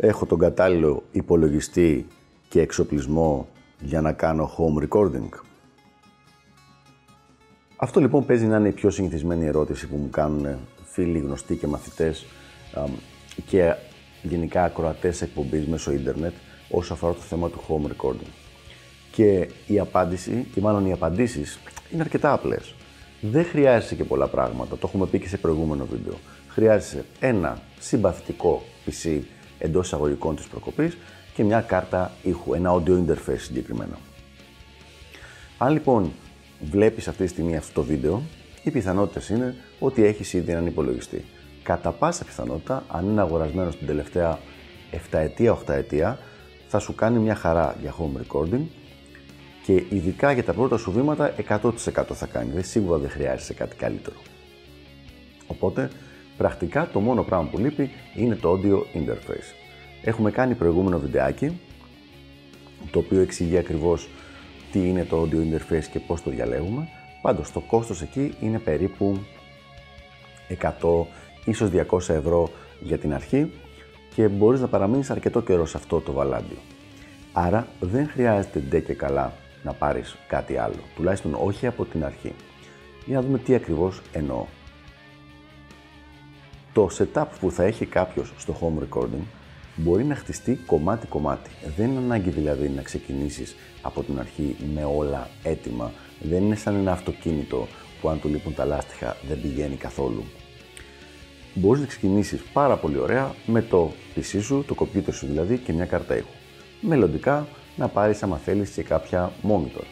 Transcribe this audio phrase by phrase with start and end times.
[0.00, 2.06] Έχω τον κατάλληλο υπολογιστή
[2.48, 3.48] και εξοπλισμό
[3.80, 5.28] για να κάνω home recording.
[7.76, 11.66] Αυτό λοιπόν παίζει να είναι η πιο συνηθισμένη ερώτηση που μου κάνουν φίλοι, γνωστοί και
[11.66, 12.26] μαθητές
[13.46, 13.74] και
[14.22, 16.32] γενικά ακροατές εκπομπής μέσω ίντερνετ
[16.70, 18.30] όσο αφορά το θέμα του home recording.
[19.10, 21.58] Και η απάντηση, και μάλλον οι απαντήσεις,
[21.92, 22.74] είναι αρκετά απλές.
[23.20, 26.14] Δεν χρειάζεσαι και πολλά πράγματα, το έχουμε πει και σε προηγούμενο βίντεο.
[26.48, 29.20] Χρειάζεσαι ένα συμπαθητικό PC
[29.58, 30.96] εντός εισαγωγικών της προκοπής
[31.34, 33.98] και μια κάρτα ήχου, ένα audio interface συγκεκριμένα.
[35.58, 36.12] Αν λοιπόν
[36.60, 38.22] βλέπεις αυτή τη στιγμή αυτό το βίντεο,
[38.62, 41.24] οι πιθανότητες είναι ότι έχεις ήδη έναν υπολογιστή.
[41.62, 44.38] Κατά πάσα πιθανότητα, αν είναι αγορασμένος την τελευταία
[44.92, 46.18] 7 ετία, 8 ετία,
[46.68, 48.62] θα σου κάνει μια χαρά για home recording
[49.64, 51.70] και ειδικά για τα πρώτα σου βήματα 100%
[52.12, 52.50] θα κάνει.
[52.52, 54.16] Δεν σίγουρα δεν χρειάζεσαι κάτι καλύτερο.
[55.46, 55.90] Οπότε,
[56.38, 59.54] πρακτικά το μόνο πράγμα που λείπει είναι το audio interface.
[60.02, 61.60] Έχουμε κάνει προηγούμενο βιντεάκι,
[62.90, 64.08] το οποίο εξηγεί ακριβώς
[64.72, 66.88] τι είναι το audio interface και πώς το διαλέγουμε.
[67.22, 69.18] Πάντως, το κόστος εκεί είναι περίπου
[70.48, 71.06] 100,
[71.44, 72.50] ίσως 200 ευρώ
[72.80, 73.50] για την αρχή
[74.14, 76.56] και μπορείς να παραμείνεις αρκετό καιρό σε αυτό το βαλάντιο.
[77.32, 82.32] Άρα δεν χρειάζεται ντε και καλά να πάρεις κάτι άλλο, τουλάχιστον όχι από την αρχή.
[83.06, 84.44] Για να δούμε τι ακριβώς εννοώ.
[86.72, 89.24] Το setup που θα έχει κάποιος στο home recording
[89.76, 91.50] μπορεί να χτιστεί κομμάτι-κομμάτι.
[91.76, 95.92] Δεν είναι ανάγκη δηλαδή να ξεκινήσεις από την αρχή με όλα έτοιμα.
[96.20, 97.66] Δεν είναι σαν ένα αυτοκίνητο
[98.00, 100.24] που αν του λείπουν τα λάστιχα δεν πηγαίνει καθόλου.
[101.54, 105.72] Μπορείς να ξεκινήσεις πάρα πολύ ωραία με το PC σου, το computer σου δηλαδή και
[105.72, 106.28] μια κάρτα ήχου.
[106.80, 107.46] Μελλοντικά
[107.76, 109.84] να πάρεις άμα θέλεις και κάποια monitor.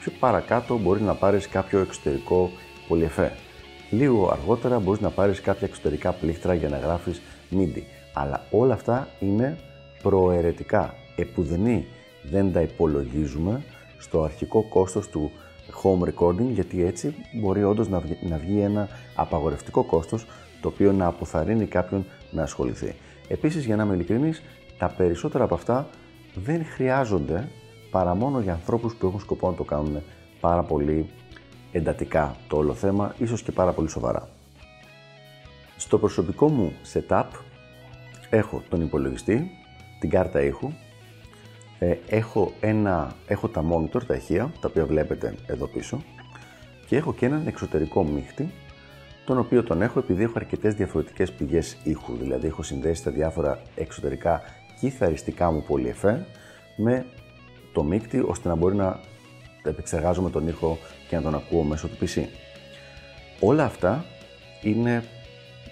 [0.00, 2.50] Πιο παρακάτω μπορείς να πάρεις κάποιο εξωτερικό
[2.88, 3.32] πολυεφέ.
[3.92, 7.82] Λίγο αργότερα μπορείς να πάρεις κάποια εξωτερικά πλήκτρα για να γράφεις MIDI.
[8.14, 9.58] Αλλά όλα αυτά είναι
[10.02, 10.94] προαιρετικά.
[11.16, 11.86] Επουδενή
[12.30, 13.62] δεν τα υπολογίζουμε
[13.98, 15.30] στο αρχικό κόστος του
[15.82, 20.26] home recording γιατί έτσι μπορεί όντως να βγει, να βγει ένα απαγορευτικό κόστος
[20.60, 22.94] το οποίο να αποθαρρύνει κάποιον να ασχοληθεί.
[23.28, 24.42] Επίσης για να είμαι ειλικρινής,
[24.78, 25.88] τα περισσότερα από αυτά
[26.34, 27.48] δεν χρειάζονται
[27.90, 30.02] παρά μόνο για ανθρώπους που έχουν σκοπό να το κάνουν
[30.40, 31.06] πάρα πολύ
[31.72, 34.28] εντατικά το όλο θέμα, ίσως και πάρα πολύ σοβαρά.
[35.76, 37.24] Στο προσωπικό μου setup
[38.30, 39.50] έχω τον υπολογιστή,
[40.00, 40.72] την κάρτα ήχου,
[41.78, 46.02] ε, έχω, ένα, έχω τα monitor, τα ηχεία, τα οποία βλέπετε εδώ πίσω
[46.86, 48.50] και έχω και έναν εξωτερικό μίχτη,
[49.24, 53.62] τον οποίο τον έχω επειδή έχω αρκετές διαφορετικές πηγές ήχου, δηλαδή έχω συνδέσει τα διάφορα
[53.74, 54.42] εξωτερικά
[54.80, 56.26] κιθαριστικά μου πολυεφέ
[56.76, 57.06] με
[57.72, 59.00] το μίχτη ώστε να μπορεί να
[59.64, 60.78] επεξεργάζομαι τον ήχο
[61.08, 62.24] και να τον ακούω μέσω του PC.
[63.40, 64.04] Όλα αυτά
[64.62, 65.04] είναι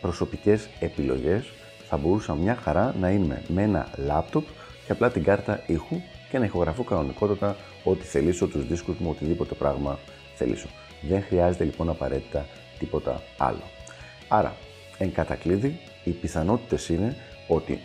[0.00, 1.44] προσωπικές επιλογές
[1.88, 4.44] θα μπορούσα μια χαρά να είμαι με ένα λάπτοπ
[4.86, 9.54] και απλά την κάρτα ήχου και να ηχογραφώ κανονικότατα ό,τι θελήσω, τους δίσκους μου, οτιδήποτε
[9.54, 9.98] πράγμα
[10.34, 10.68] θελήσω.
[11.08, 12.46] Δεν χρειάζεται λοιπόν απαραίτητα
[12.78, 13.62] τίποτα άλλο.
[14.28, 14.56] Άρα,
[14.98, 17.16] εν κατακλείδη, οι πιθανότητες είναι
[17.48, 17.80] ότι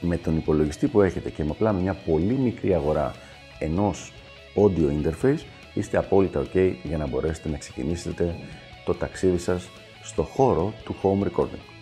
[0.00, 3.14] με τον υπολογιστή που έχετε και με απλά μια πολύ μικρή αγορά
[3.58, 4.12] ενός
[4.62, 5.42] audio interface
[5.74, 8.34] είστε απόλυτα ok για να μπορέσετε να ξεκινήσετε
[8.84, 9.68] το ταξίδι σας
[10.02, 11.78] στο χώρο του home recording.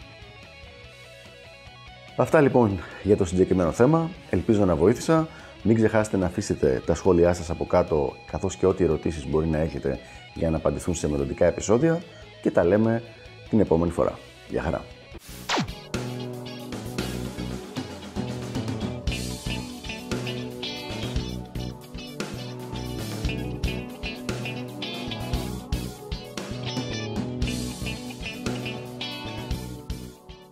[2.16, 4.10] Αυτά λοιπόν για το συγκεκριμένο θέμα.
[4.30, 5.28] Ελπίζω να βοήθησα.
[5.62, 9.58] Μην ξεχάσετε να αφήσετε τα σχόλιά σας από κάτω καθώς και ό,τι ερωτήσεις μπορεί να
[9.58, 9.98] έχετε
[10.34, 12.02] για να απαντηθούν σε μελλοντικά επεισόδια
[12.42, 13.02] και τα λέμε
[13.48, 14.18] την επόμενη φορά.
[14.48, 14.84] Γεια χαρά!